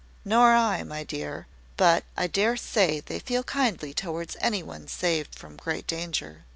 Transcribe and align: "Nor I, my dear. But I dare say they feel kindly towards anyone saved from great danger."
"Nor 0.25 0.55
I, 0.55 0.81
my 0.81 1.03
dear. 1.03 1.45
But 1.77 2.05
I 2.17 2.25
dare 2.25 2.57
say 2.57 3.01
they 3.01 3.19
feel 3.19 3.43
kindly 3.43 3.93
towards 3.93 4.35
anyone 4.41 4.87
saved 4.87 5.35
from 5.35 5.57
great 5.57 5.85
danger." 5.85 6.43